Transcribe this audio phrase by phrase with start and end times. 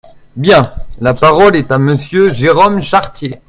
[0.35, 0.73] Bien!
[0.99, 3.39] La parole est à Monsieur Jérôme Chartier.